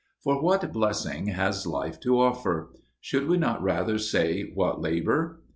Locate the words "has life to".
1.27-2.19